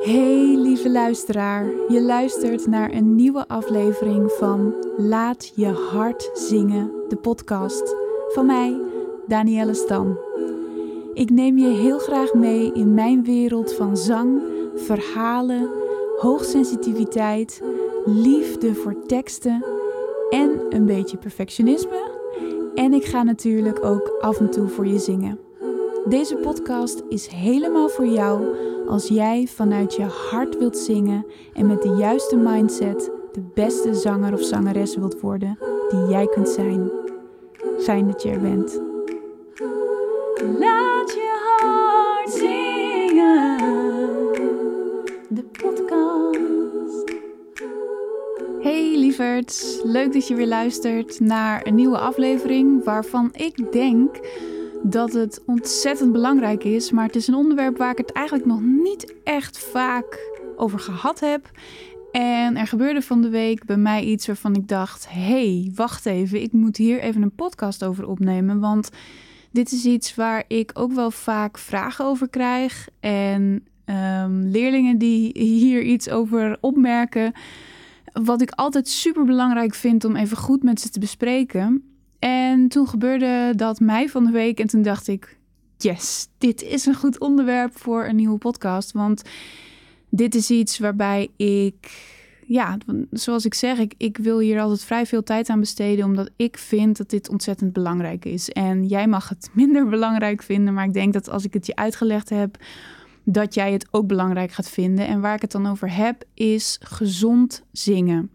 [0.00, 7.16] Hey lieve luisteraar, je luistert naar een nieuwe aflevering van Laat je hart zingen, de
[7.16, 7.94] podcast
[8.28, 8.80] van mij,
[9.26, 10.18] Danielle Stam.
[11.14, 14.42] Ik neem je heel graag mee in mijn wereld van zang,
[14.74, 15.70] verhalen,
[16.18, 17.62] hoogsensitiviteit,
[18.04, 19.64] liefde voor teksten
[20.30, 22.10] en een beetje perfectionisme.
[22.74, 25.49] En ik ga natuurlijk ook af en toe voor je zingen.
[26.08, 28.56] Deze podcast is helemaal voor jou
[28.88, 34.32] als jij vanuit je hart wilt zingen en met de juiste mindset de beste zanger
[34.32, 35.58] of zangeres wilt worden
[35.88, 36.90] die jij kunt zijn.
[37.78, 38.80] Fijn dat je er bent.
[40.58, 43.58] Laat je hart zingen.
[45.28, 47.14] De podcast.
[48.60, 54.20] Hey lieverds, leuk dat je weer luistert naar een nieuwe aflevering waarvan ik denk
[54.82, 56.90] dat het ontzettend belangrijk is.
[56.90, 61.20] Maar het is een onderwerp waar ik het eigenlijk nog niet echt vaak over gehad
[61.20, 61.50] heb.
[62.12, 66.42] En er gebeurde van de week bij mij iets waarvan ik dacht: hey, wacht even,
[66.42, 68.60] ik moet hier even een podcast over opnemen.
[68.60, 68.90] Want
[69.50, 72.88] dit is iets waar ik ook wel vaak vragen over krijg.
[73.00, 77.32] En um, leerlingen die hier iets over opmerken.
[78.12, 81.89] Wat ik altijd super belangrijk vind om even goed met ze te bespreken.
[82.20, 84.60] En toen gebeurde dat mei van de week.
[84.60, 85.38] En toen dacht ik:
[85.76, 88.92] yes, dit is een goed onderwerp voor een nieuwe podcast.
[88.92, 89.22] Want
[90.08, 92.08] dit is iets waarbij ik.
[92.46, 92.78] Ja,
[93.10, 96.58] zoals ik zeg, ik, ik wil hier altijd vrij veel tijd aan besteden, omdat ik
[96.58, 98.48] vind dat dit ontzettend belangrijk is.
[98.48, 101.76] En jij mag het minder belangrijk vinden, maar ik denk dat als ik het je
[101.76, 102.56] uitgelegd heb,
[103.24, 105.06] dat jij het ook belangrijk gaat vinden.
[105.06, 108.30] En waar ik het dan over heb, is gezond zingen.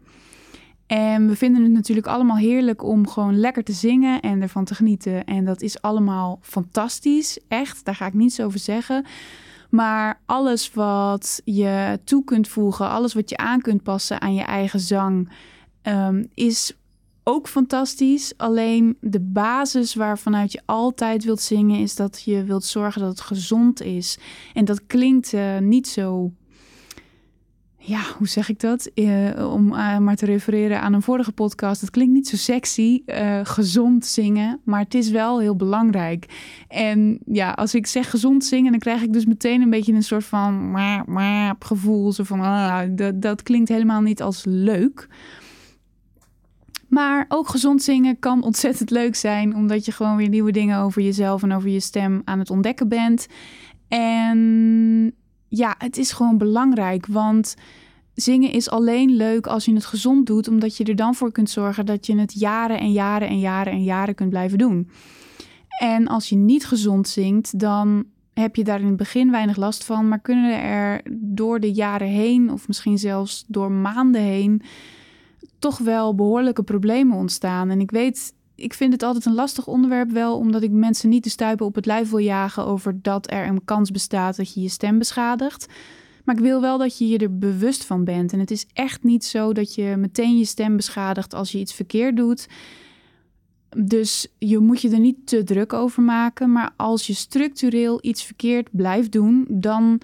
[0.86, 4.74] En we vinden het natuurlijk allemaal heerlijk om gewoon lekker te zingen en ervan te
[4.74, 5.24] genieten.
[5.24, 9.04] En dat is allemaal fantastisch, echt, daar ga ik niets over zeggen.
[9.70, 14.42] Maar alles wat je toe kunt voegen, alles wat je aan kunt passen aan je
[14.42, 15.28] eigen zang,
[15.82, 16.76] um, is
[17.28, 18.32] ook fantastisch.
[18.36, 23.20] Alleen de basis waarvanuit je altijd wilt zingen, is dat je wilt zorgen dat het
[23.20, 24.18] gezond is.
[24.54, 26.32] En dat klinkt uh, niet zo
[27.86, 28.90] ja, hoe zeg ik dat?
[28.94, 31.80] Uh, om uh, maar te refereren aan een vorige podcast.
[31.80, 36.26] Het klinkt niet zo sexy, uh, gezond zingen, maar het is wel heel belangrijk.
[36.68, 40.02] En ja, als ik zeg gezond zingen, dan krijg ik dus meteen een beetje een
[40.02, 40.78] soort van
[41.58, 42.12] gevoel.
[42.12, 45.08] Zo van, ah, dat, dat klinkt helemaal niet als leuk.
[46.88, 51.02] Maar ook gezond zingen kan ontzettend leuk zijn, omdat je gewoon weer nieuwe dingen over
[51.02, 53.26] jezelf en over je stem aan het ontdekken bent.
[53.88, 55.14] En
[55.48, 57.06] ja, het is gewoon belangrijk.
[57.06, 57.54] Want
[58.14, 61.50] zingen is alleen leuk als je het gezond doet, omdat je er dan voor kunt
[61.50, 64.90] zorgen dat je het jaren en jaren en jaren en jaren kunt blijven doen.
[65.78, 69.84] En als je niet gezond zingt, dan heb je daar in het begin weinig last
[69.84, 74.62] van, maar kunnen er door de jaren heen, of misschien zelfs door maanden heen,
[75.58, 77.70] toch wel behoorlijke problemen ontstaan.
[77.70, 81.24] En ik weet ik vind het altijd een lastig onderwerp wel, omdat ik mensen niet
[81.24, 84.60] de stuipen op het lijf wil jagen over dat er een kans bestaat dat je
[84.60, 85.66] je stem beschadigt.
[86.24, 88.32] Maar ik wil wel dat je je er bewust van bent.
[88.32, 91.74] En het is echt niet zo dat je meteen je stem beschadigt als je iets
[91.74, 92.48] verkeerd doet.
[93.76, 96.52] Dus je moet je er niet te druk over maken.
[96.52, 100.00] Maar als je structureel iets verkeerd blijft doen, dan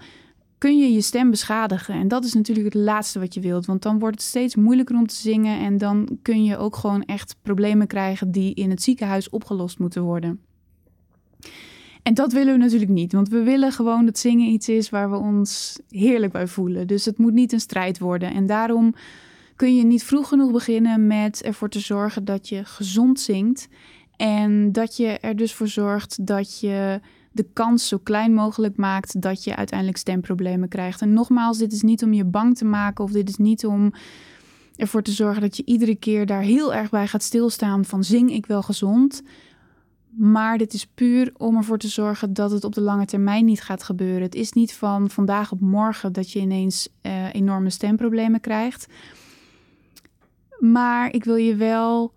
[0.63, 1.95] kun je je stem beschadigen.
[1.95, 3.65] En dat is natuurlijk het laatste wat je wilt.
[3.65, 5.59] Want dan wordt het steeds moeilijker om te zingen.
[5.59, 10.01] En dan kun je ook gewoon echt problemen krijgen die in het ziekenhuis opgelost moeten
[10.01, 10.39] worden.
[12.03, 13.13] En dat willen we natuurlijk niet.
[13.13, 16.87] Want we willen gewoon dat zingen iets is waar we ons heerlijk bij voelen.
[16.87, 18.33] Dus het moet niet een strijd worden.
[18.33, 18.93] En daarom
[19.55, 23.67] kun je niet vroeg genoeg beginnen met ervoor te zorgen dat je gezond zingt.
[24.15, 26.99] En dat je er dus voor zorgt dat je
[27.31, 31.01] de kans zo klein mogelijk maakt dat je uiteindelijk stemproblemen krijgt.
[31.01, 33.93] En nogmaals, dit is niet om je bang te maken of dit is niet om
[34.75, 38.31] ervoor te zorgen dat je iedere keer daar heel erg bij gaat stilstaan van zing
[38.31, 39.21] ik wel gezond.
[40.09, 43.61] Maar dit is puur om ervoor te zorgen dat het op de lange termijn niet
[43.61, 44.21] gaat gebeuren.
[44.21, 48.87] Het is niet van vandaag op morgen dat je ineens uh, enorme stemproblemen krijgt.
[50.59, 52.13] Maar ik wil je wel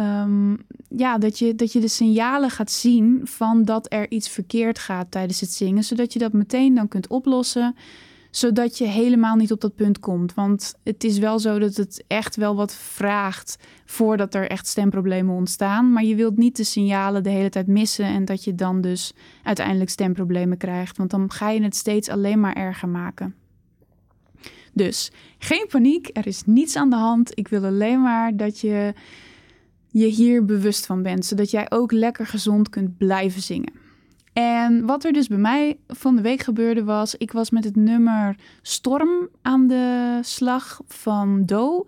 [0.00, 0.58] um,
[0.88, 5.10] ja, dat, je, dat je de signalen gaat zien van dat er iets verkeerd gaat
[5.10, 7.74] tijdens het zingen, zodat je dat meteen dan kunt oplossen,
[8.30, 10.34] zodat je helemaal niet op dat punt komt.
[10.34, 15.34] Want het is wel zo dat het echt wel wat vraagt voordat er echt stemproblemen
[15.34, 18.80] ontstaan, maar je wilt niet de signalen de hele tijd missen en dat je dan
[18.80, 19.12] dus
[19.42, 23.34] uiteindelijk stemproblemen krijgt, want dan ga je het steeds alleen maar erger maken.
[24.72, 27.38] Dus geen paniek, er is niets aan de hand.
[27.38, 28.94] Ik wil alleen maar dat je
[29.90, 33.72] je hier bewust van bent, zodat jij ook lekker gezond kunt blijven zingen.
[34.32, 37.76] En wat er dus bij mij van de week gebeurde was, ik was met het
[37.76, 41.84] nummer Storm aan de slag van Do.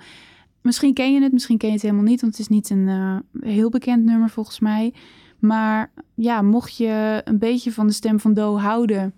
[0.62, 2.88] Misschien ken je het, misschien ken je het helemaal niet, want het is niet een
[2.88, 4.94] uh, heel bekend nummer volgens mij.
[5.38, 9.14] Maar ja, mocht je een beetje van de stem van Do houden,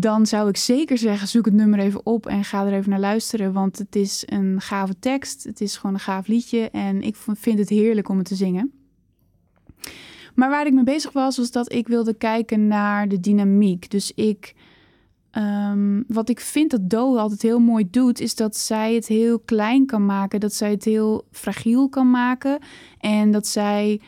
[0.00, 3.00] dan zou ik zeker zeggen: zoek het nummer even op en ga er even naar
[3.00, 3.52] luisteren.
[3.52, 7.58] Want het is een gave tekst, het is gewoon een gaaf liedje en ik vind
[7.58, 8.72] het heerlijk om het te zingen.
[10.34, 13.90] Maar waar ik mee bezig was, was dat ik wilde kijken naar de dynamiek.
[13.90, 14.54] Dus ik.
[15.32, 19.38] Um, wat ik vind dat Do altijd heel mooi doet, is dat zij het heel
[19.38, 20.40] klein kan maken.
[20.40, 22.58] Dat zij het heel fragiel kan maken.
[22.98, 24.00] En dat zij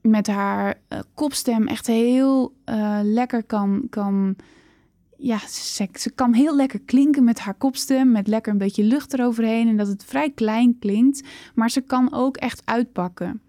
[0.00, 3.86] met haar uh, kopstem echt heel uh, lekker kan.
[3.90, 4.36] kan
[5.24, 9.12] ja, ze, ze, kan heel lekker klinken met haar kopstem, met lekker een beetje lucht
[9.12, 11.22] eroverheen en dat het vrij klein klinkt,
[11.54, 13.42] maar ze kan ook echt uitpakken.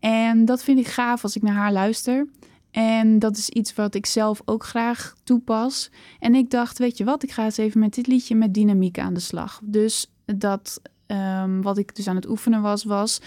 [0.00, 2.26] En dat vind ik gaaf als ik naar haar luister.
[2.70, 5.90] En dat is iets wat ik zelf ook graag toepas.
[6.18, 8.98] En ik dacht, weet je wat, ik ga eens even met dit liedje met dynamiek
[8.98, 9.60] aan de slag.
[9.64, 13.20] Dus dat um, wat ik dus aan het oefenen was, was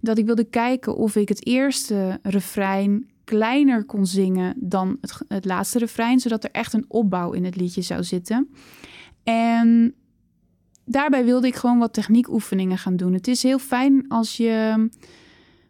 [0.00, 5.44] dat ik wilde kijken of ik het eerste refrein kleiner kon zingen dan het, het
[5.44, 8.48] laatste refrein, zodat er echt een opbouw in het liedje zou zitten.
[9.22, 9.94] En
[10.84, 13.12] daarbij wilde ik gewoon wat techniekoefeningen gaan doen.
[13.12, 14.88] Het is heel fijn als je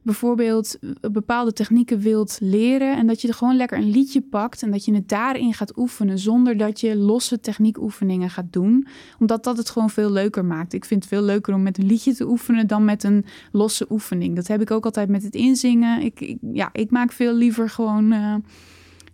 [0.04, 4.62] bijvoorbeeld eh, bepaalde technieken wilt leren en dat je er gewoon lekker een liedje pakt
[4.62, 8.86] en dat je het daarin gaat oefenen zonder dat je losse techniekoefeningen gaat doen,
[9.18, 10.72] omdat dat het gewoon veel leuker maakt.
[10.72, 13.86] Ik vind het veel leuker om met een liedje te oefenen dan met een losse
[13.90, 14.36] oefening.
[14.36, 16.02] Dat heb ik ook altijd met het inzingen.
[16.02, 18.34] Ik, ja, ik maak veel liever gewoon uh,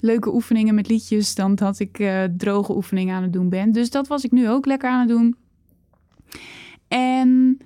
[0.00, 3.72] leuke oefeningen met liedjes dan dat ik uh, droge oefeningen aan het doen ben.
[3.72, 5.36] Dus dat was ik nu ook lekker aan het doen.
[6.88, 7.58] En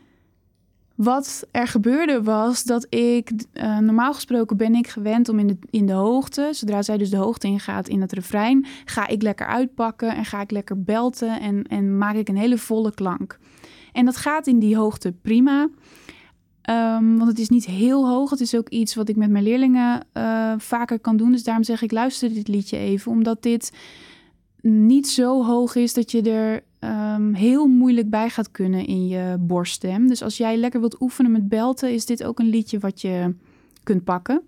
[0.95, 5.57] wat er gebeurde was dat ik, uh, normaal gesproken ben ik gewend om in de,
[5.71, 9.47] in de hoogte, zodra zij dus de hoogte ingaat in het refrein, ga ik lekker
[9.47, 13.39] uitpakken en ga ik lekker belten en, en maak ik een hele volle klank.
[13.93, 15.69] En dat gaat in die hoogte prima,
[16.71, 18.31] um, want het is niet heel hoog.
[18.31, 21.33] Het is ook iets wat ik met mijn leerlingen uh, vaker kan doen.
[21.33, 23.73] Dus daarom zeg ik, luister dit liedje even, omdat dit
[24.61, 29.37] niet zo hoog is dat je er um, heel moeilijk bij gaat kunnen in je
[29.41, 30.09] borststem.
[30.09, 33.35] Dus als jij lekker wilt oefenen met belten, is dit ook een liedje wat je
[33.83, 34.43] kunt pakken.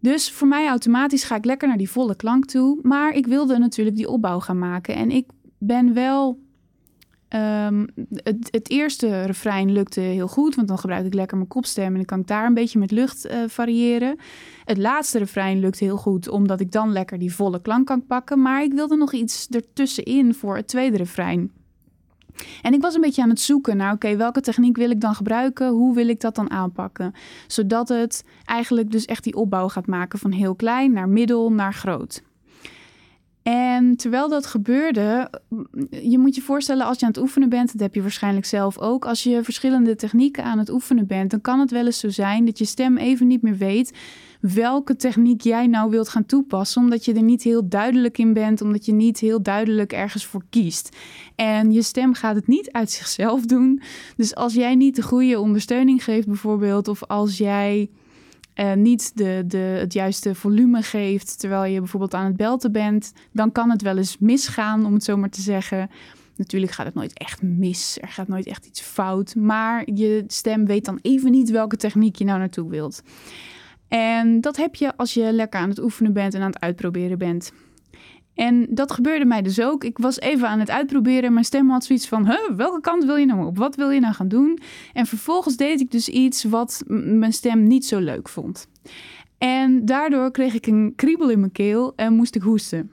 [0.00, 2.78] Dus voor mij automatisch ga ik lekker naar die volle klank toe.
[2.82, 4.94] Maar ik wilde natuurlijk die opbouw gaan maken.
[4.94, 5.26] En ik
[5.58, 6.38] ben wel
[7.28, 11.86] Um, het, het, eerste refrein lukte heel goed, want dan gebruik ik lekker mijn kopstem
[11.86, 14.18] en dan kan ik daar een beetje met lucht uh, variëren.
[14.64, 18.42] Het laatste refrein lukte heel goed, omdat ik dan lekker die volle klank kan pakken.
[18.42, 21.52] Maar ik wilde nog iets ertussenin voor het tweede refrein.
[22.62, 25.14] En ik was een beetje aan het zoeken naar, oké, welke techniek wil ik dan
[25.14, 25.68] gebruiken?
[25.68, 27.12] Hoe wil ik dat dan aanpakken?
[27.46, 31.74] Zodat het eigenlijk dus echt die opbouw gaat maken van heel klein naar middel naar
[31.74, 32.22] groot.
[33.48, 35.30] En terwijl dat gebeurde,
[35.90, 38.78] je moet je voorstellen als je aan het oefenen bent, dat heb je waarschijnlijk zelf
[38.78, 39.04] ook.
[39.06, 42.44] Als je verschillende technieken aan het oefenen bent, dan kan het wel eens zo zijn
[42.44, 43.92] dat je stem even niet meer weet
[44.40, 48.60] welke techniek jij nou wilt gaan toepassen, omdat je er niet heel duidelijk in bent,
[48.60, 50.96] omdat je niet heel duidelijk ergens voor kiest.
[51.34, 53.82] En je stem gaat het niet uit zichzelf doen.
[54.16, 57.90] Dus als jij niet de goede ondersteuning geeft, bijvoorbeeld, of als jij
[58.56, 63.12] uh, niet de, de, het juiste volume geeft terwijl je bijvoorbeeld aan het belten bent,
[63.32, 65.90] dan kan het wel eens misgaan, om het zo maar te zeggen.
[66.36, 70.66] Natuurlijk gaat het nooit echt mis, er gaat nooit echt iets fout, maar je stem
[70.66, 73.02] weet dan even niet welke techniek je nou naartoe wilt.
[73.88, 77.18] En dat heb je als je lekker aan het oefenen bent en aan het uitproberen
[77.18, 77.52] bent.
[78.36, 79.84] En dat gebeurde mij dus ook.
[79.84, 81.32] Ik was even aan het uitproberen.
[81.32, 83.58] Mijn stem had zoiets van: huh, welke kant wil je nou op?
[83.58, 84.58] Wat wil je nou gaan doen?
[84.92, 88.68] En vervolgens deed ik dus iets wat mijn stem niet zo leuk vond.
[89.38, 92.90] En daardoor kreeg ik een kriebel in mijn keel en moest ik hoesten.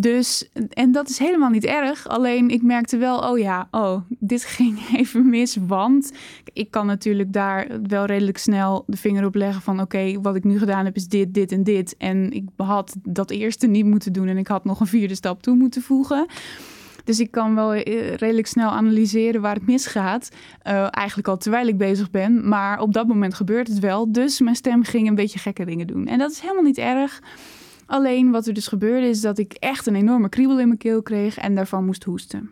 [0.00, 2.08] Dus, en dat is helemaal niet erg.
[2.08, 5.56] Alleen ik merkte wel, oh ja, oh, dit ging even mis.
[5.66, 6.12] Want
[6.52, 9.80] ik kan natuurlijk daar wel redelijk snel de vinger op leggen van...
[9.80, 11.96] oké, wat ik nu gedaan heb is dit, dit en dit.
[11.96, 15.42] En ik had dat eerste niet moeten doen en ik had nog een vierde stap
[15.42, 16.26] toe moeten voegen.
[17.04, 20.28] Dus ik kan wel eh, redelijk snel analyseren waar het misgaat.
[20.66, 22.48] Uh, eigenlijk al terwijl ik bezig ben.
[22.48, 24.12] Maar op dat moment gebeurt het wel.
[24.12, 26.06] Dus mijn stem ging een beetje gekke dingen doen.
[26.06, 27.20] En dat is helemaal niet erg.
[27.88, 31.02] Alleen wat er dus gebeurde is dat ik echt een enorme kriebel in mijn keel
[31.02, 32.50] kreeg en daarvan moest hoesten.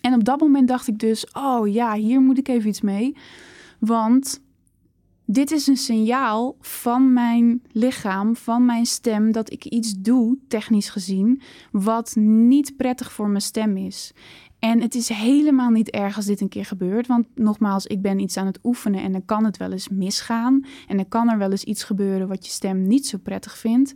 [0.00, 3.16] En op dat moment dacht ik dus: oh ja, hier moet ik even iets mee.
[3.78, 4.40] Want
[5.24, 10.88] dit is een signaal van mijn lichaam, van mijn stem, dat ik iets doe, technisch
[10.90, 14.12] gezien, wat niet prettig voor mijn stem is.
[14.58, 17.06] En het is helemaal niet erg als dit een keer gebeurt.
[17.06, 20.64] Want nogmaals, ik ben iets aan het oefenen en dan kan het wel eens misgaan.
[20.88, 23.94] En dan kan er wel eens iets gebeuren wat je stem niet zo prettig vindt.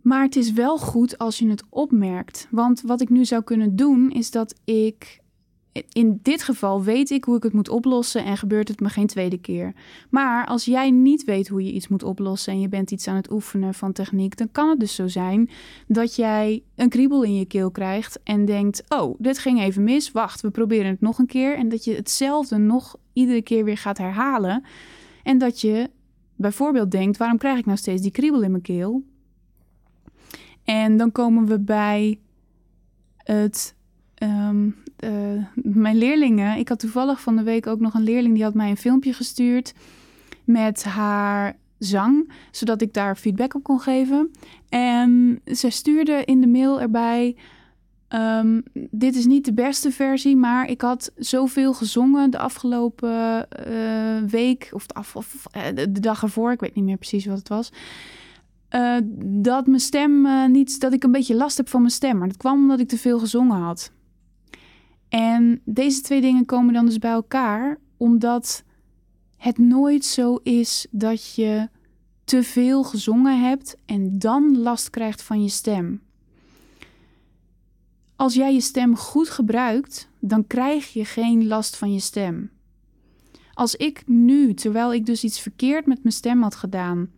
[0.00, 2.48] Maar het is wel goed als je het opmerkt.
[2.50, 5.20] Want wat ik nu zou kunnen doen, is dat ik
[5.88, 9.06] in dit geval weet ik hoe ik het moet oplossen en gebeurt het me geen
[9.06, 9.72] tweede keer.
[10.10, 13.16] Maar als jij niet weet hoe je iets moet oplossen en je bent iets aan
[13.16, 15.50] het oefenen van techniek, dan kan het dus zo zijn
[15.86, 20.12] dat jij een kriebel in je keel krijgt en denkt: Oh, dit ging even mis.
[20.12, 21.56] Wacht, we proberen het nog een keer.
[21.56, 24.64] En dat je hetzelfde nog iedere keer weer gaat herhalen.
[25.22, 25.90] En dat je
[26.36, 29.02] bijvoorbeeld denkt: Waarom krijg ik nou steeds die kriebel in mijn keel?
[30.64, 32.18] En dan komen we bij
[33.16, 33.74] het
[34.22, 34.76] um,
[35.54, 36.58] mijn leerlingen.
[36.58, 39.12] Ik had toevallig van de week ook nog een leerling die had mij een filmpje
[39.12, 39.74] gestuurd
[40.44, 44.30] met haar zang, zodat ik daar feedback op kon geven.
[44.68, 47.36] En ze stuurde in de mail erbij.
[48.14, 54.22] Um, dit is niet de beste versie, maar ik had zoveel gezongen de afgelopen uh,
[54.30, 57.38] week of, de, af, of uh, de dag ervoor, ik weet niet meer precies wat
[57.38, 57.72] het was.
[59.16, 62.18] Dat mijn stem niet, dat ik een beetje last heb van mijn stem.
[62.18, 63.92] Maar dat kwam omdat ik te veel gezongen had.
[65.08, 68.64] En deze twee dingen komen dan dus bij elkaar, omdat
[69.36, 71.68] het nooit zo is dat je
[72.24, 76.02] te veel gezongen hebt en dan last krijgt van je stem.
[78.16, 82.50] Als jij je stem goed gebruikt, dan krijg je geen last van je stem.
[83.52, 87.10] Als ik nu, terwijl ik dus iets verkeerd met mijn stem had gedaan,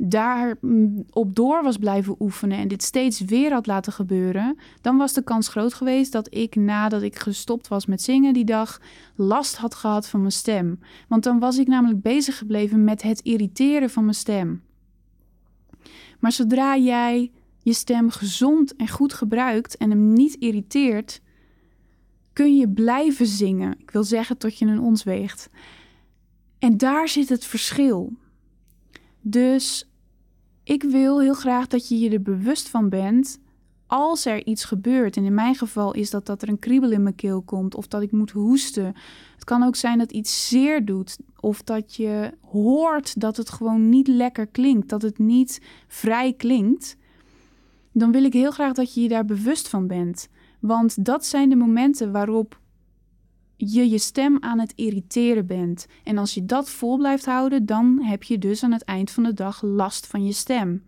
[0.00, 5.12] daar mm, door was blijven oefenen en dit steeds weer had laten gebeuren, dan was
[5.12, 8.80] de kans groot geweest dat ik nadat ik gestopt was met zingen die dag
[9.14, 10.78] last had gehad van mijn stem.
[11.08, 14.62] Want dan was ik namelijk bezig gebleven met het irriteren van mijn stem.
[16.18, 17.30] Maar zodra jij
[17.62, 21.20] je stem gezond en goed gebruikt en hem niet irriteert,
[22.32, 23.74] kun je blijven zingen.
[23.78, 25.50] Ik wil zeggen tot je een ons weegt.
[26.58, 28.12] En daar zit het verschil.
[29.30, 29.88] Dus
[30.64, 33.38] ik wil heel graag dat je je er bewust van bent
[33.86, 35.16] als er iets gebeurt.
[35.16, 37.86] En in mijn geval is dat dat er een kriebel in mijn keel komt of
[37.86, 38.94] dat ik moet hoesten.
[39.34, 43.88] Het kan ook zijn dat iets zeer doet of dat je hoort dat het gewoon
[43.88, 46.96] niet lekker klinkt, dat het niet vrij klinkt.
[47.92, 50.28] Dan wil ik heel graag dat je je daar bewust van bent.
[50.60, 52.60] Want dat zijn de momenten waarop
[53.60, 55.86] je je stem aan het irriteren bent.
[56.04, 59.22] En als je dat vol blijft houden, dan heb je dus aan het eind van
[59.22, 60.84] de dag last van je stem.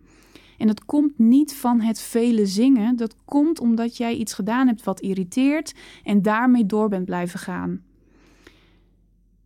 [0.59, 4.85] En dat komt niet van het vele zingen, dat komt omdat jij iets gedaan hebt
[4.85, 5.75] wat irriteert
[6.05, 7.83] en daarmee door bent blijven gaan.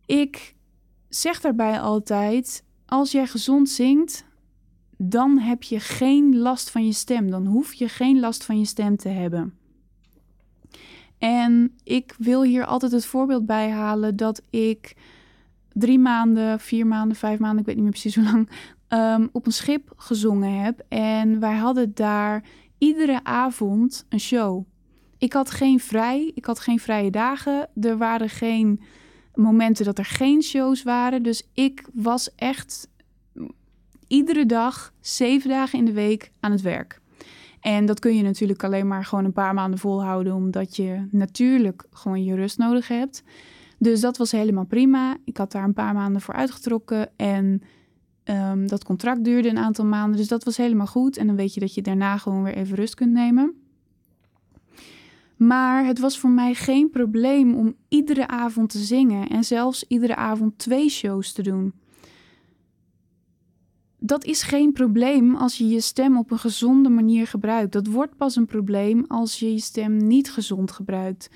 [0.05, 0.55] Ik
[1.09, 4.25] zeg daarbij altijd: als jij gezond zingt,
[4.97, 7.29] dan heb je geen last van je stem.
[7.29, 9.53] Dan hoef je geen last van je stem te hebben.
[11.25, 14.95] En ik wil hier altijd het voorbeeld bij halen dat ik
[15.73, 18.49] drie maanden, vier maanden, vijf maanden, ik weet niet meer precies hoe lang,
[18.89, 20.83] um, op een schip gezongen heb.
[20.87, 22.43] En wij hadden daar
[22.77, 24.65] iedere avond een show.
[25.17, 27.69] Ik had geen vrij, ik had geen vrije dagen.
[27.81, 28.81] Er waren geen
[29.33, 31.23] momenten dat er geen shows waren.
[31.23, 32.89] Dus ik was echt
[34.07, 37.01] iedere dag, zeven dagen in de week aan het werk.
[37.65, 41.85] En dat kun je natuurlijk alleen maar gewoon een paar maanden volhouden, omdat je natuurlijk
[41.91, 43.23] gewoon je rust nodig hebt.
[43.77, 45.17] Dus dat was helemaal prima.
[45.23, 47.61] Ik had daar een paar maanden voor uitgetrokken en
[48.23, 50.17] ehm, dat contract duurde een aantal maanden.
[50.17, 51.17] Dus dat was helemaal goed.
[51.17, 53.53] En dan weet je dat je daarna gewoon weer even rust kunt nemen.
[55.37, 60.15] Maar het was voor mij geen probleem om iedere avond te zingen en zelfs iedere
[60.15, 61.73] avond twee shows te doen
[63.99, 67.71] dat is geen probleem als je je stem op een gezonde manier gebruikt.
[67.71, 71.29] Dat wordt pas een probleem als je je stem niet gezond gebruikt.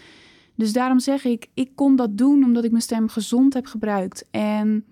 [0.56, 4.26] Dus daarom zeg ik, ik kon dat doen omdat ik mijn stem gezond heb gebruikt.
[4.32, 4.86] En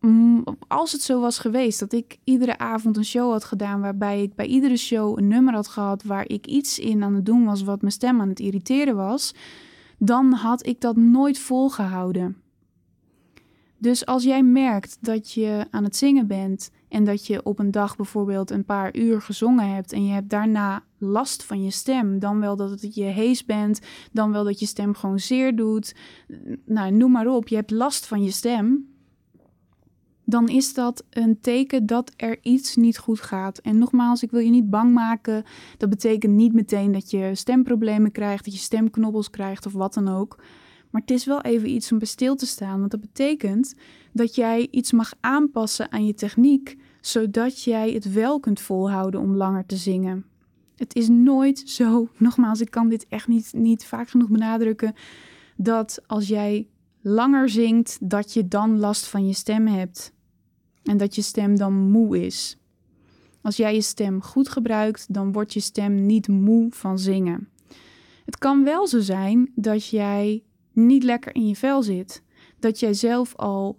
[0.00, 4.22] mm, als het zo was geweest dat ik iedere avond een show had gedaan waarbij
[4.22, 7.44] ik bij iedere show een nummer had gehad waar ik iets in aan het doen
[7.44, 9.34] was wat mijn stem aan het irriteren was,
[9.98, 12.36] dan had ik dat nooit volgehouden.
[13.80, 17.70] Dus als jij merkt dat je aan het zingen bent en dat je op een
[17.70, 22.18] dag bijvoorbeeld een paar uur gezongen hebt en je hebt daarna last van je stem,
[22.18, 23.80] dan wel dat het je hees bent,
[24.12, 25.94] dan wel dat je stem gewoon zeer doet,
[26.64, 28.90] nou noem maar op, je hebt last van je stem,
[30.24, 33.58] dan is dat een teken dat er iets niet goed gaat.
[33.58, 35.44] En nogmaals, ik wil je niet bang maken.
[35.76, 40.08] Dat betekent niet meteen dat je stemproblemen krijgt, dat je stemknobbels krijgt of wat dan
[40.08, 40.38] ook.
[40.90, 43.74] Maar het is wel even iets om bij stil te staan, want dat betekent
[44.12, 49.36] dat jij iets mag aanpassen aan je techniek, zodat jij het wel kunt volhouden om
[49.36, 50.24] langer te zingen.
[50.76, 54.94] Het is nooit zo, nogmaals, ik kan dit echt niet, niet vaak genoeg benadrukken,
[55.56, 56.68] dat als jij
[57.00, 60.12] langer zingt, dat je dan last van je stem hebt.
[60.82, 62.58] En dat je stem dan moe is.
[63.42, 67.48] Als jij je stem goed gebruikt, dan wordt je stem niet moe van zingen.
[68.24, 70.42] Het kan wel zo zijn dat jij
[70.72, 72.22] niet lekker in je vel zit.
[72.58, 73.76] Dat jij zelf al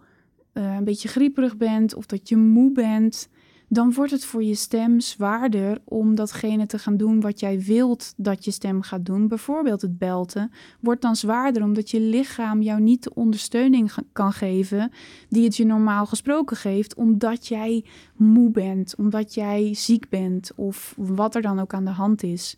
[0.54, 3.30] uh, een beetje grieperig bent of dat je moe bent
[3.74, 8.14] dan wordt het voor je stem zwaarder om datgene te gaan doen wat jij wilt
[8.18, 9.28] dat je stem gaat doen.
[9.28, 14.92] Bijvoorbeeld het belten wordt dan zwaarder omdat je lichaam jou niet de ondersteuning kan geven
[15.30, 20.94] die het je normaal gesproken geeft, omdat jij moe bent, omdat jij ziek bent of
[20.98, 22.58] wat er dan ook aan de hand is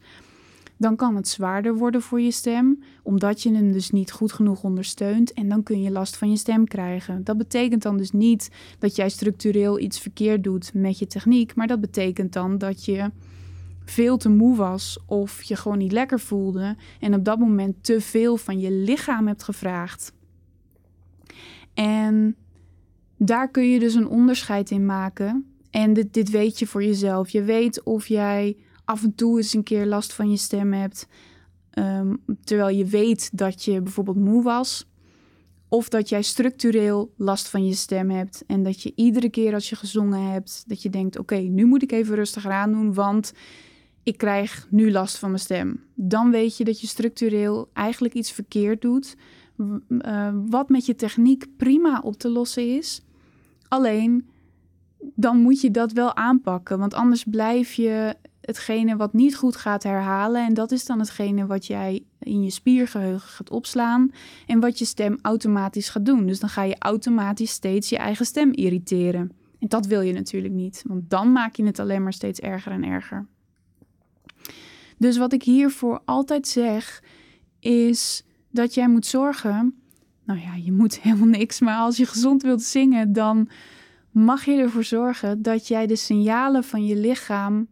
[0.78, 4.64] dan kan het zwaarder worden voor je stem, omdat je hem dus niet goed genoeg
[4.64, 7.24] ondersteunt en dan kun je last van je stem krijgen.
[7.24, 8.50] Dat betekent dan dus niet
[8.80, 13.12] dat jij structureel iets verkeerd doet met je techniek, maar dat betekent dan dat je
[13.86, 18.02] veel te moe was of je gewoon niet lekker voelde en op dat moment te
[18.02, 20.14] veel van je lichaam hebt gevraagd.
[21.74, 22.36] En
[23.18, 25.46] daar kun je dus een onderscheid in maken.
[25.70, 27.30] En dit, dit weet je voor jezelf.
[27.30, 31.08] Je weet of jij af en toe eens een keer last van je stem hebt.
[31.70, 34.88] Ehm, terwijl je weet dat je bijvoorbeeld moe was.
[35.68, 38.44] Of dat jij structureel last van je stem hebt.
[38.48, 41.84] En dat je iedere keer als je gezongen hebt, dat je denkt: oké, nu moet
[41.84, 43.34] ik even rustig aan doen, want
[44.04, 45.84] ik krijg nu last van mijn stem.
[45.96, 49.16] Dan weet je dat je structureel eigenlijk iets verkeerd doet.
[49.58, 53.02] Uh, wat met je techniek prima op te lossen is.
[53.68, 54.28] Alleen
[55.16, 56.80] dan moet je dat wel aanpakken.
[56.80, 60.46] Want anders blijf je hetgene wat niet goed gaat herhalen.
[60.46, 64.12] En dat is dan hetgene wat jij in je spiergeheugen gaat opslaan
[64.48, 66.26] en wat je stem automatisch gaat doen.
[66.26, 69.32] Dus dan ga je automatisch steeds je eigen stem irriteren.
[69.60, 72.72] En dat wil je natuurlijk niet, want dan maak je het alleen maar steeds erger
[72.72, 73.28] en erger.
[74.98, 77.04] Dus wat ik hiervoor altijd zeg,
[77.60, 79.76] is dat jij moet zorgen.
[80.26, 83.50] Nou ja, je moet helemaal niks, maar als je gezond wilt zingen, dan
[84.12, 87.68] mag je ervoor zorgen dat jij de signalen van je lichaam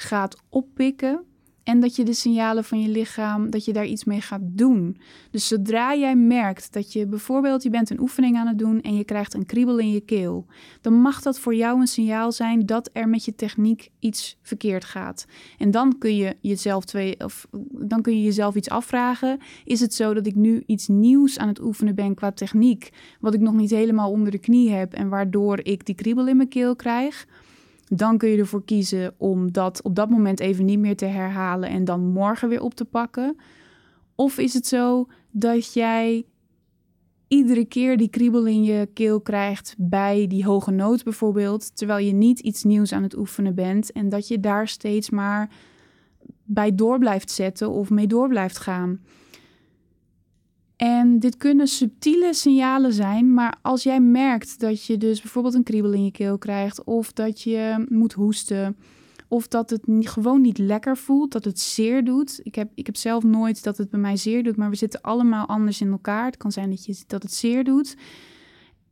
[0.00, 1.24] gaat oppikken
[1.62, 4.96] en dat je de signalen van je lichaam, dat je daar iets mee gaat doen.
[5.30, 8.96] Dus zodra jij merkt dat je bijvoorbeeld, je bent een oefening aan het doen en
[8.96, 10.46] je krijgt een kriebel in je keel,
[10.80, 14.84] dan mag dat voor jou een signaal zijn dat er met je techniek iets verkeerd
[14.84, 15.26] gaat.
[15.58, 19.38] En dan kun je jezelf twee, of dan kun je jezelf iets afvragen.
[19.64, 23.34] Is het zo dat ik nu iets nieuws aan het oefenen ben qua techniek, wat
[23.34, 26.48] ik nog niet helemaal onder de knie heb en waardoor ik die kriebel in mijn
[26.48, 27.26] keel krijg?
[27.92, 31.68] Dan kun je ervoor kiezen om dat op dat moment even niet meer te herhalen
[31.68, 33.36] en dan morgen weer op te pakken.
[34.14, 36.24] Of is het zo dat jij
[37.28, 42.12] iedere keer die kriebel in je keel krijgt bij die hoge noot bijvoorbeeld, terwijl je
[42.12, 45.50] niet iets nieuws aan het oefenen bent en dat je daar steeds maar
[46.44, 49.00] bij door blijft zetten of mee door blijft gaan.
[50.80, 55.62] En dit kunnen subtiele signalen zijn, maar als jij merkt dat je dus bijvoorbeeld een
[55.62, 58.76] kriebel in je keel krijgt, of dat je moet hoesten,
[59.28, 62.40] of dat het gewoon niet lekker voelt, dat het zeer doet.
[62.42, 65.00] Ik heb, ik heb zelf nooit dat het bij mij zeer doet, maar we zitten
[65.00, 66.24] allemaal anders in elkaar.
[66.24, 67.96] Het kan zijn dat, je, dat het zeer doet.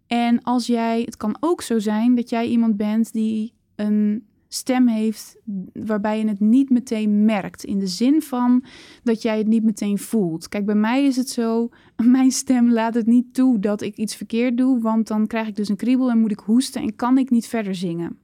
[0.07, 4.89] En als jij, het kan ook zo zijn dat jij iemand bent die een stem
[4.89, 5.37] heeft
[5.73, 7.65] waarbij je het niet meteen merkt.
[7.65, 8.65] In de zin van
[9.03, 10.49] dat jij het niet meteen voelt.
[10.49, 14.17] Kijk, bij mij is het zo, mijn stem laat het niet toe dat ik iets
[14.17, 17.19] verkeerd doe, want dan krijg ik dus een kriebel en moet ik hoesten en kan
[17.19, 18.19] ik niet verder zingen.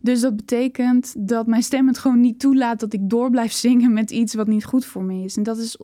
[0.00, 3.92] Dus dat betekent dat mijn stem het gewoon niet toelaat dat ik door blijf zingen
[3.92, 5.36] met iets wat niet goed voor me is.
[5.36, 5.78] En dat is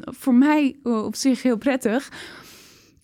[0.00, 2.10] voor mij op zich heel prettig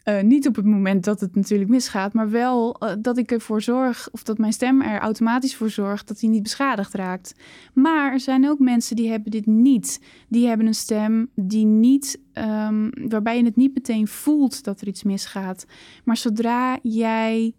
[0.09, 3.63] uh, niet op het moment dat het natuurlijk misgaat, maar wel uh, dat ik ervoor
[3.63, 7.35] zorg, of dat mijn stem er automatisch voor zorgt dat hij niet beschadigd raakt.
[7.73, 10.01] Maar er zijn ook mensen die hebben dit niet.
[10.29, 14.89] Die hebben een stem die niet, um, waarbij je het niet meteen voelt dat er
[14.89, 15.67] iets misgaat.
[16.05, 17.55] Maar zodra jij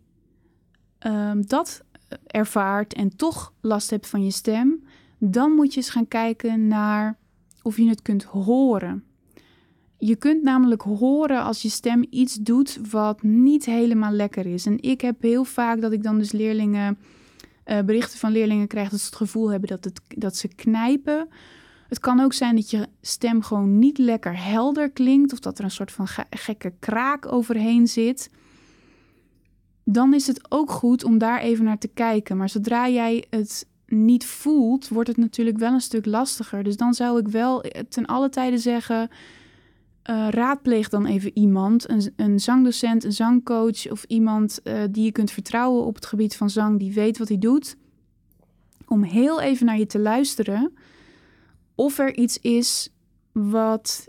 [0.99, 1.83] um, dat
[2.27, 4.83] ervaart en toch last hebt van je stem,
[5.17, 7.17] dan moet je eens gaan kijken naar
[7.61, 9.03] of je het kunt horen.
[10.01, 14.65] Je kunt namelijk horen als je stem iets doet wat niet helemaal lekker is.
[14.65, 16.97] En ik heb heel vaak dat ik dan dus leerlingen,
[17.65, 21.27] uh, berichten van leerlingen krijg dat ze het gevoel hebben dat, het, dat ze knijpen.
[21.87, 25.63] Het kan ook zijn dat je stem gewoon niet lekker helder klinkt of dat er
[25.63, 28.29] een soort van gekke kraak overheen zit.
[29.83, 32.37] Dan is het ook goed om daar even naar te kijken.
[32.37, 36.63] Maar zodra jij het niet voelt, wordt het natuurlijk wel een stuk lastiger.
[36.63, 39.09] Dus dan zou ik wel ten alle tijde zeggen
[40.09, 45.11] uh, raadpleeg dan even iemand, een, een, zangdocent, een zangcoach of iemand uh, die je
[45.11, 47.75] kunt vertrouwen op het gebied van zang, die weet wat hij doet.
[48.87, 50.73] om heel even naar je te luisteren
[51.75, 52.93] of er iets is
[53.31, 54.07] wat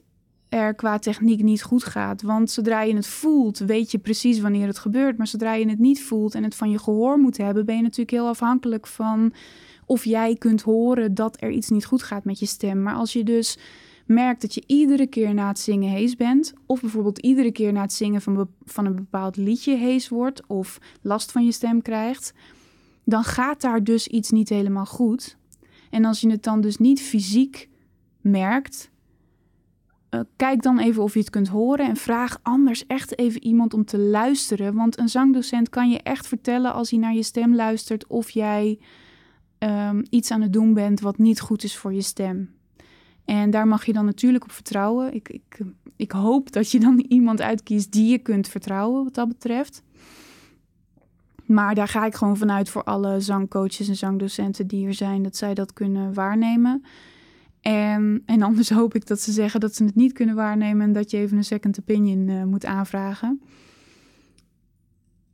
[0.49, 2.23] er qua techniek niet goed gaat.
[2.23, 5.19] Want zodra je het voelt, weet je precies wanneer het gebeurt.
[5.19, 7.83] Maar zodra je het niet voelt en het van je gehoor moet hebben, ben je
[7.83, 9.33] natuurlijk heel afhankelijk van
[9.87, 12.83] of jij kunt horen dat er iets niet goed gaat met je stem.
[12.83, 13.59] Maar als je dus
[14.11, 17.81] merkt dat je iedere keer na het zingen hees bent, of bijvoorbeeld iedere keer na
[17.81, 22.33] het zingen van, van een bepaald liedje hees wordt of last van je stem krijgt,
[23.05, 25.37] dan gaat daar dus iets niet helemaal goed.
[25.91, 27.69] En als je het dan dus niet fysiek
[28.21, 28.91] merkt,
[30.11, 33.75] uh, kijk dan even of je het kunt horen en vraag anders echt even iemand
[33.75, 34.75] om te luisteren.
[34.75, 38.79] Want een zangdocent kan je echt vertellen als hij naar je stem luistert of jij
[39.59, 42.60] um, iets aan het doen bent wat niet goed is voor je stem.
[43.31, 45.15] En daar mag je dan natuurlijk op vertrouwen.
[45.15, 45.59] Ik, ik,
[45.97, 49.83] ik hoop dat je dan iemand uitkiest die je kunt vertrouwen wat dat betreft.
[51.47, 55.37] Maar daar ga ik gewoon vanuit voor alle zangcoaches en zangdocenten die er zijn, dat
[55.37, 56.85] zij dat kunnen waarnemen.
[57.61, 60.93] En, en anders hoop ik dat ze zeggen dat ze het niet kunnen waarnemen en
[60.93, 63.43] dat je even een second opinion uh, moet aanvragen.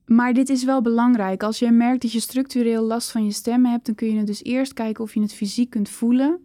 [0.06, 1.42] Maar dit is wel belangrijk.
[1.42, 4.44] Als je merkt dat je structureel last van je stem hebt, dan kun je dus
[4.44, 6.40] eerst kijken of je het fysiek kunt voelen.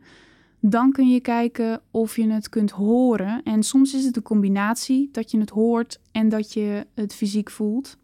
[0.64, 3.44] Dan kun je kijken of je het kunt horen.
[3.44, 7.50] En soms is het een combinatie dat je het hoort en dat je het fysiek
[7.50, 7.98] voelt.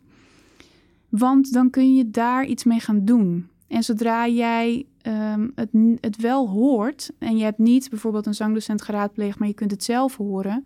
[1.09, 3.47] Want dan kun je daar iets mee gaan doen.
[3.67, 5.69] En zodra jij um, het,
[6.01, 9.83] het wel hoort en je hebt niet bijvoorbeeld een zangdocent geraadpleegd, maar je kunt het
[9.83, 10.65] zelf horen,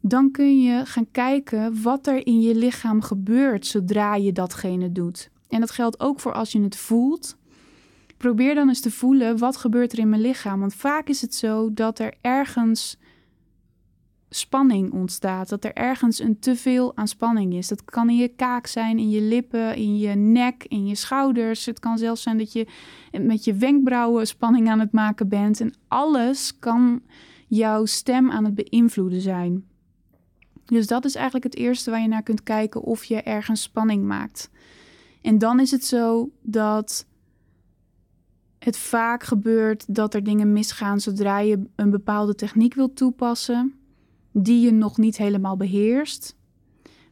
[0.00, 5.30] dan kun je gaan kijken wat er in je lichaam gebeurt zodra je datgene doet.
[5.48, 7.36] En dat geldt ook voor als je het voelt.
[8.24, 10.60] Probeer dan eens te voelen wat gebeurt er in mijn lichaam.
[10.60, 12.98] Want vaak is het zo dat er ergens
[14.30, 15.48] spanning ontstaat.
[15.48, 17.68] Dat er ergens een te veel aan spanning is.
[17.68, 21.66] Dat kan in je kaak zijn, in je lippen, in je nek, in je schouders.
[21.66, 22.66] Het kan zelfs zijn dat je
[23.20, 25.60] met je wenkbrauwen spanning aan het maken bent.
[25.60, 27.02] En alles kan
[27.48, 29.64] jouw stem aan het beïnvloeden zijn.
[30.64, 34.04] Dus dat is eigenlijk het eerste waar je naar kunt kijken of je ergens spanning
[34.04, 34.50] maakt.
[35.22, 37.06] En dan is het zo dat
[38.64, 43.74] het vaak gebeurt dat er dingen misgaan zodra je een bepaalde techniek wilt toepassen
[44.32, 46.36] die je nog niet helemaal beheerst,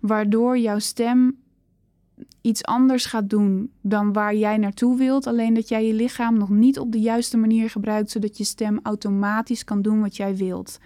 [0.01, 1.39] waardoor jouw stem
[2.41, 6.49] iets anders gaat doen dan waar jij naartoe wilt, alleen dat jij je lichaam nog
[6.49, 10.79] niet op de juiste manier gebruikt, zodat je stem automatisch kan doen wat jij wilt.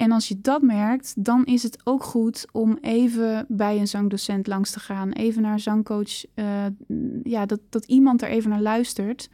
[0.00, 4.46] En als je dat merkt, dan is het ook goed om even bij een zangdocent
[4.46, 5.12] langs te gaan.
[5.12, 6.24] Even naar een zangcoach.
[6.34, 6.46] Uh,
[7.22, 9.28] ja, dat, dat iemand er even naar luistert.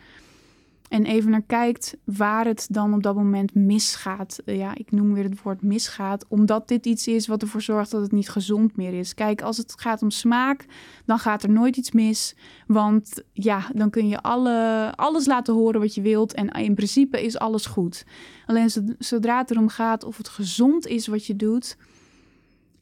[0.88, 4.40] En even naar kijkt waar het dan op dat moment misgaat.
[4.44, 8.02] Ja, ik noem weer het woord misgaat, omdat dit iets is wat ervoor zorgt dat
[8.02, 9.14] het niet gezond meer is.
[9.14, 10.66] Kijk, als het gaat om smaak,
[11.04, 12.36] dan gaat er nooit iets mis.
[12.66, 16.34] Want ja, dan kun je alle, alles laten horen wat je wilt.
[16.34, 18.04] En in principe is alles goed.
[18.46, 21.76] Alleen zodra het erom gaat of het gezond is wat je doet,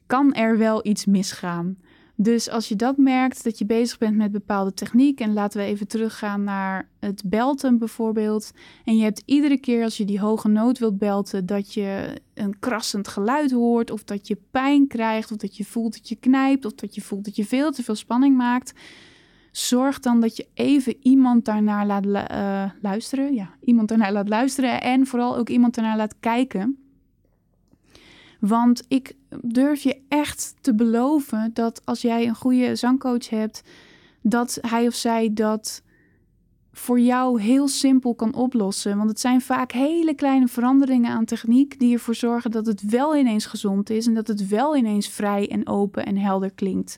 [0.05, 1.77] kan er wel iets misgaan.
[2.17, 5.65] Dus als je dat merkt, dat je bezig bent met bepaalde techniek, en laten we
[5.65, 8.51] even teruggaan naar het belten bijvoorbeeld,
[8.85, 12.59] en je hebt iedere keer als je die hoge noot wilt belten, dat je een
[12.59, 16.65] krassend geluid hoort, of dat je pijn krijgt, of dat je voelt dat je knijpt,
[16.65, 18.73] of dat je voelt dat je veel te veel spanning maakt,
[19.51, 23.33] zorg dan dat je even iemand daarnaar laat uh, luisteren.
[23.33, 26.84] Ja, iemand daarnaar laat luisteren en vooral ook iemand daarnaar laat kijken.
[28.47, 33.61] Want ik durf je echt te beloven dat als jij een goede zangcoach hebt,
[34.21, 35.81] dat hij of zij dat
[36.71, 38.97] voor jou heel simpel kan oplossen.
[38.97, 43.15] Want het zijn vaak hele kleine veranderingen aan techniek die ervoor zorgen dat het wel
[43.15, 46.97] ineens gezond is en dat het wel ineens vrij en open en helder klinkt.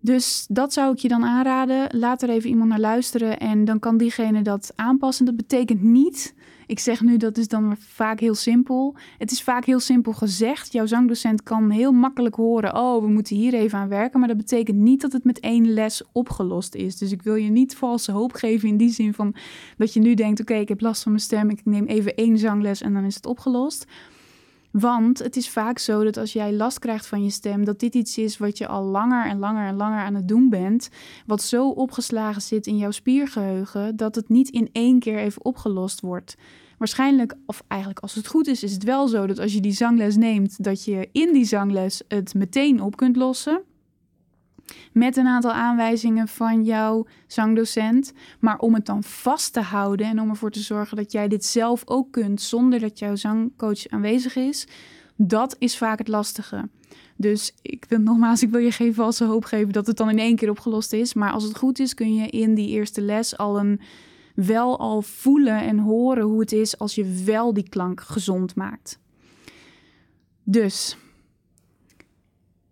[0.00, 1.98] Dus dat zou ik je dan aanraden.
[1.98, 5.24] Laat er even iemand naar luisteren en dan kan diegene dat aanpassen.
[5.24, 6.34] Dat betekent niet
[6.70, 8.94] ik zeg nu dat is dan vaak heel simpel.
[9.18, 10.72] Het is vaak heel simpel gezegd.
[10.72, 14.18] Jouw zangdocent kan heel makkelijk horen: oh, we moeten hier even aan werken.
[14.18, 16.98] Maar dat betekent niet dat het met één les opgelost is.
[16.98, 19.34] Dus ik wil je niet valse hoop geven in die zin van
[19.76, 21.50] dat je nu denkt: oké, ik heb last van mijn stem.
[21.50, 23.86] Ik neem even één zangles en dan is het opgelost.
[24.70, 27.94] Want het is vaak zo dat als jij last krijgt van je stem, dat dit
[27.94, 30.90] iets is wat je al langer en langer en langer aan het doen bent.
[31.26, 36.00] Wat zo opgeslagen zit in jouw spiergeheugen dat het niet in één keer even opgelost
[36.00, 36.36] wordt.
[36.80, 39.72] Waarschijnlijk, of eigenlijk als het goed is, is het wel zo dat als je die
[39.72, 43.62] zangles neemt, dat je in die zangles het meteen op kunt lossen
[44.92, 48.12] met een aantal aanwijzingen van jouw zangdocent.
[48.38, 51.44] Maar om het dan vast te houden en om ervoor te zorgen dat jij dit
[51.44, 54.66] zelf ook kunt zonder dat jouw zangcoach aanwezig is,
[55.16, 56.68] dat is vaak het lastige.
[57.16, 60.18] Dus ik wil nogmaals, ik wil je geen valse hoop geven dat het dan in
[60.18, 61.14] één keer opgelost is.
[61.14, 63.80] Maar als het goed is, kun je in die eerste les al een
[64.46, 68.98] wel al voelen en horen hoe het is als je wel die klank gezond maakt.
[70.44, 70.96] Dus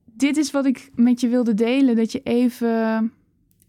[0.04, 1.96] dit is wat ik met je wilde delen.
[1.96, 3.12] Dat je even,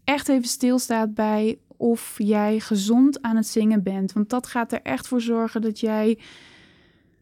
[0.04, 4.12] echt even stilstaat bij of jij gezond aan het zingen bent.
[4.12, 6.18] Want dat gaat er echt voor zorgen dat jij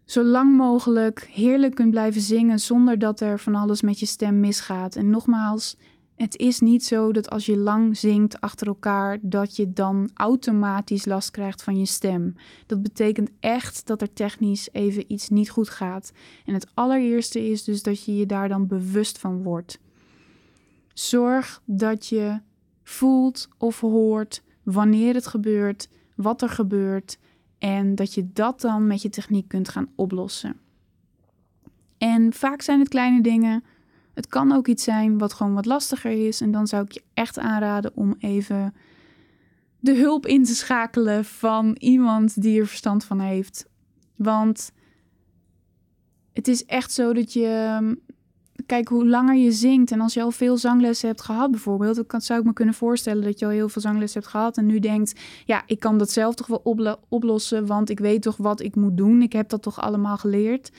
[0.05, 4.41] zo lang mogelijk heerlijk kunt blijven zingen zonder dat er van alles met je stem
[4.41, 4.97] misgaat.
[4.97, 5.77] En nogmaals,
[6.19, 11.05] het is niet zo dat als je lang zingt achter elkaar, dat je dan automatisch
[11.05, 12.35] last krijgt van je stem.
[12.67, 16.13] Dat betekent echt dat er technisch even iets niet goed gaat.
[16.45, 19.79] En het allereerste is dus dat je je daar dan bewust van wordt.
[20.95, 22.41] Zorg dat je
[22.83, 27.19] voelt of hoort wanneer het gebeurt, wat er gebeurt
[27.59, 30.57] en dat je dat dan met je techniek kunt gaan oplossen.
[31.99, 33.65] En vaak zijn het kleine dingen
[34.19, 36.41] het kan ook iets zijn wat gewoon wat lastiger is.
[36.41, 38.75] En dan zou ik je echt aanraden om even
[39.81, 43.67] de hulp in te schakelen van iemand die er verstand van heeft.
[44.17, 44.73] Want
[46.33, 47.97] het is echt zo dat je.
[48.67, 52.21] Kijk, hoe langer je zingt en als je al veel zanglessen hebt gehad, bijvoorbeeld, dan
[52.21, 54.79] zou ik me kunnen voorstellen dat je al heel veel zanglessen hebt gehad en nu
[54.79, 58.77] denkt: ja, ik kan dat zelf toch wel oplossen, want ik weet toch wat ik
[58.77, 59.23] moet doen.
[59.23, 60.71] Ik heb dat toch allemaal geleerd.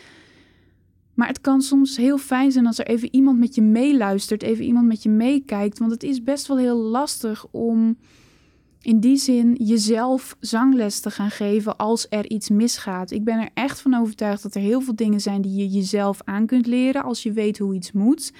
[1.20, 4.66] Maar het kan soms heel fijn zijn als er even iemand met je meeluistert, even
[4.66, 5.80] iemand met je meekijkt.
[5.80, 7.98] Want het is best wel heel lastig om
[8.82, 13.12] in die zin jezelf zangles te gaan geven als er iets misgaat.
[13.12, 16.22] Ik ben er echt van overtuigd dat er heel veel dingen zijn die je jezelf
[16.24, 18.34] aan kunt leren als je weet hoe iets moet.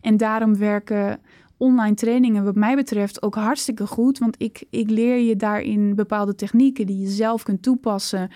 [0.00, 1.20] En daarom werken
[1.56, 4.18] online trainingen wat mij betreft ook hartstikke goed.
[4.18, 8.30] Want ik, ik leer je daarin bepaalde technieken die je zelf kunt toepassen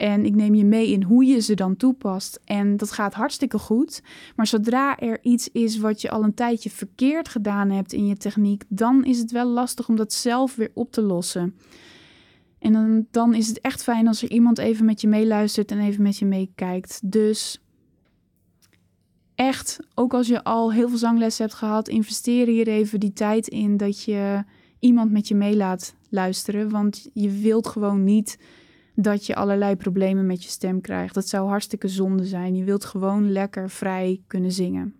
[0.00, 2.40] en ik neem je mee in hoe je ze dan toepast.
[2.44, 4.02] En dat gaat hartstikke goed.
[4.36, 8.16] Maar zodra er iets is wat je al een tijdje verkeerd gedaan hebt in je
[8.16, 11.56] techniek, dan is het wel lastig om dat zelf weer op te lossen.
[12.58, 15.78] En dan, dan is het echt fijn als er iemand even met je meeluistert en
[15.80, 17.00] even met je meekijkt.
[17.04, 17.62] Dus
[19.34, 23.48] echt, ook als je al heel veel zanglessen hebt gehad, investeer hier even die tijd
[23.48, 24.44] in dat je
[24.78, 26.70] iemand met je mee laat luisteren.
[26.70, 28.38] Want je wilt gewoon niet
[29.02, 31.14] dat je allerlei problemen met je stem krijgt.
[31.14, 32.56] Dat zou hartstikke zonde zijn.
[32.56, 34.94] Je wilt gewoon lekker vrij kunnen zingen.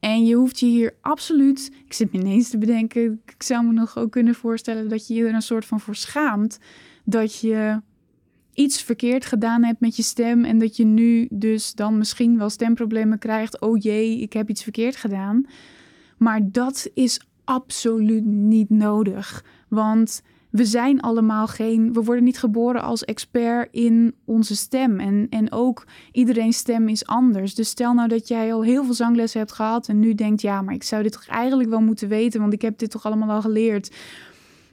[0.00, 3.72] En je hoeft je hier absoluut, ik zit me ineens te bedenken, ik zou me
[3.72, 6.58] nog ook kunnen voorstellen dat je je er een soort van voor schaamt
[7.04, 7.80] dat je
[8.54, 12.50] iets verkeerd gedaan hebt met je stem en dat je nu dus dan misschien wel
[12.50, 13.60] stemproblemen krijgt.
[13.60, 15.46] Oh jee, ik heb iets verkeerd gedaan.
[16.16, 22.82] Maar dat is absoluut niet nodig, want we zijn allemaal geen, we worden niet geboren
[22.82, 25.00] als expert in onze stem.
[25.00, 27.54] En, en ook iedereen's stem is anders.
[27.54, 30.62] Dus stel nou dat jij al heel veel zanglessen hebt gehad en nu denkt, ja,
[30.62, 33.30] maar ik zou dit toch eigenlijk wel moeten weten, want ik heb dit toch allemaal
[33.30, 33.94] al geleerd.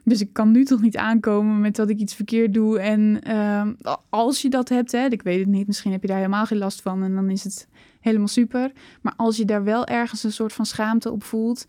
[0.03, 2.79] Dus ik kan nu toch niet aankomen met dat ik iets verkeerd doe.
[2.79, 3.73] En ehm,
[4.09, 6.57] als je dat hebt, hè, ik weet het niet, misschien heb je daar helemaal geen
[6.57, 7.67] last van en dan is het
[7.99, 8.71] helemaal super.
[9.01, 11.65] Maar als je daar wel ergens een soort van schaamte op voelt,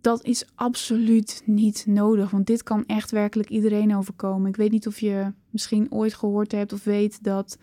[0.00, 2.30] dat is absoluut niet nodig.
[2.30, 4.48] Want dit kan echt werkelijk iedereen overkomen.
[4.48, 7.58] Ik weet niet of je misschien ooit gehoord hebt of weet dat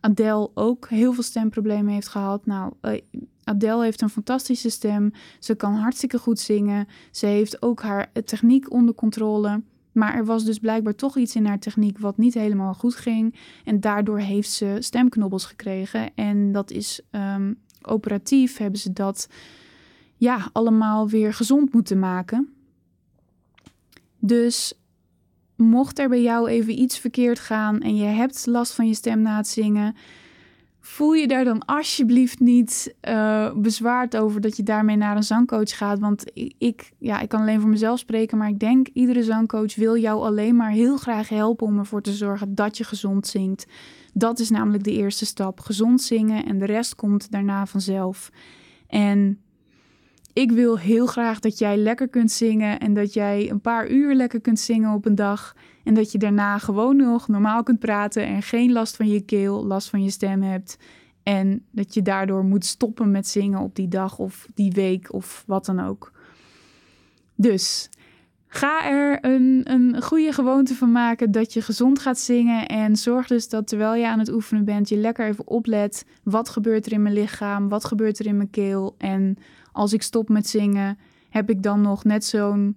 [0.00, 2.46] Adele ook heel veel stemproblemen heeft gehad.
[2.46, 3.00] Nou, uh,
[3.44, 5.12] Adele heeft een fantastische stem.
[5.38, 6.86] Ze kan hartstikke goed zingen.
[7.10, 9.62] Ze heeft ook haar techniek onder controle.
[9.92, 13.34] Maar er was dus blijkbaar toch iets in haar techniek wat niet helemaal goed ging.
[13.64, 16.14] En daardoor heeft ze stemknobbels gekregen.
[16.14, 19.28] En dat is um, operatief hebben ze dat
[20.18, 22.52] ja, allemaal weer gezond moeten maken.
[24.18, 24.72] Dus
[25.56, 29.20] mocht er bij jou even iets verkeerd gaan en je hebt last van je stem
[29.22, 29.96] na het zingen,
[30.80, 35.76] voel je daar dan alsjeblieft niet uh, bezwaard over dat je daarmee naar een zangcoach
[35.76, 35.98] gaat.
[35.98, 36.24] Want
[36.58, 40.22] ik, ja, ik kan alleen voor mezelf spreken, maar ik denk iedere zangcoach wil jou
[40.22, 43.66] alleen maar heel graag helpen om ervoor te zorgen dat je gezond zingt.
[44.12, 45.60] Dat is namelijk de eerste stap.
[45.60, 48.30] Gezond zingen en de rest komt daarna vanzelf.
[48.86, 49.40] En
[50.38, 54.14] ik wil heel graag dat jij lekker kunt zingen en dat jij een paar uur
[54.14, 55.56] lekker kunt zingen op een dag.
[55.84, 59.66] En dat je daarna gewoon nog normaal kunt praten en geen last van je keel,
[59.66, 60.78] last van je stem hebt.
[61.22, 65.44] En dat je daardoor moet stoppen met zingen op die dag of die week of
[65.46, 66.12] wat dan ook.
[67.34, 67.90] Dus
[68.46, 72.66] ga er een, een goede gewoonte van maken dat je gezond gaat zingen.
[72.66, 76.04] En zorg dus dat terwijl je aan het oefenen bent, je lekker even oplet.
[76.22, 77.68] Wat gebeurt er in mijn lichaam?
[77.68, 78.94] Wat gebeurt er in mijn keel?
[78.98, 79.38] En
[79.78, 82.76] als ik stop met zingen, heb ik dan nog net zo'n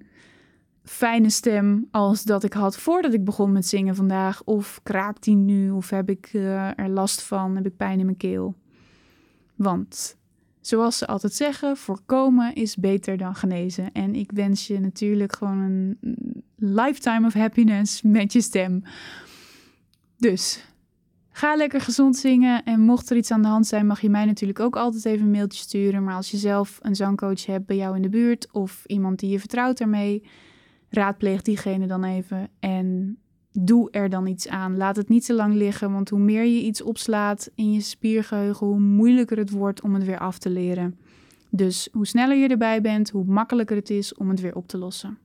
[0.84, 4.44] fijne stem als dat ik had voordat ik begon met zingen vandaag?
[4.44, 5.72] Of kraakt die nu?
[5.72, 7.56] Of heb ik uh, er last van?
[7.56, 8.56] Heb ik pijn in mijn keel?
[9.56, 10.18] Want
[10.60, 13.92] zoals ze altijd zeggen, voorkomen is beter dan genezen.
[13.92, 15.98] En ik wens je natuurlijk gewoon een
[16.56, 18.84] lifetime of happiness met je stem.
[20.18, 20.71] Dus
[21.32, 22.64] ga lekker gezond zingen.
[22.64, 25.26] En mocht er iets aan de hand zijn, mag je mij natuurlijk ook altijd even
[25.26, 26.04] een mailtje sturen.
[26.04, 29.30] Maar als je zelf een zangcoach hebt bij jou in de buurt of iemand die
[29.30, 30.24] je vertrouwt ermee,
[30.90, 32.48] raadpleeg diegene dan even.
[32.60, 33.18] En
[33.52, 34.78] doe er dan iets aan.
[34.78, 38.68] Laat het niet te lang liggen, want hoe meer je iets opslaat in je spiergeheugen,
[38.68, 41.00] hoe moeilijker het wordt om het weer af te leren.
[41.50, 44.78] Dus hoe sneller je erbij bent, hoe makkelijker het is om het weer op te
[44.78, 45.18] lossen.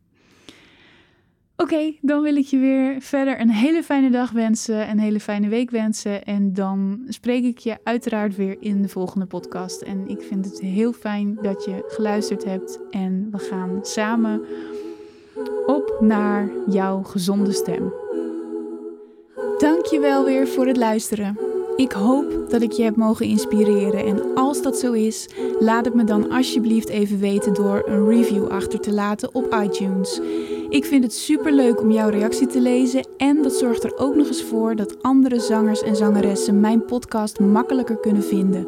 [1.57, 5.49] Oké, dan wil ik je weer verder een hele fijne dag wensen, een hele fijne
[5.49, 6.25] week wensen.
[6.25, 9.83] En dan spreek ik je uiteraard weer in de volgende podcast.
[9.83, 12.79] En ik vind het heel fijn dat je geluisterd hebt.
[12.90, 14.42] En we gaan samen
[15.66, 17.92] op naar jouw gezonde stem.
[19.59, 21.38] Dankjewel weer voor het luisteren.
[21.77, 25.95] Ik hoop dat ik je heb mogen inspireren en als dat zo is, laat het
[25.95, 30.21] me dan alsjeblieft even weten door een review achter te laten op iTunes.
[30.77, 34.15] Ik vind het super leuk om jouw reactie te lezen en dat zorgt er ook
[34.15, 38.67] nog eens voor dat andere zangers en zangeressen mijn podcast makkelijker kunnen vinden.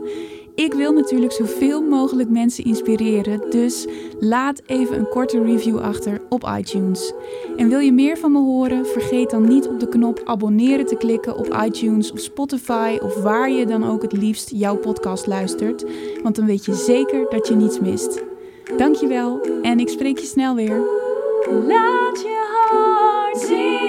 [0.55, 3.87] Ik wil natuurlijk zoveel mogelijk mensen inspireren, dus
[4.19, 7.13] laat even een korte review achter op iTunes.
[7.57, 8.87] En wil je meer van me horen?
[8.87, 13.51] Vergeet dan niet op de knop abonneren te klikken op iTunes of Spotify of waar
[13.51, 15.85] je dan ook het liefst jouw podcast luistert,
[16.23, 18.23] want dan weet je zeker dat je niets mist.
[18.77, 21.07] Dankjewel en ik spreek je snel weer.
[21.51, 23.88] Laat je hart zien.